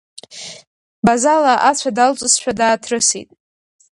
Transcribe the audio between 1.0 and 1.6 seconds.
Базала